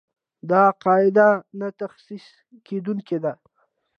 [0.51, 1.29] دا قاعده
[1.59, 2.27] نه تخصیص
[2.67, 3.33] کېدونکې ده.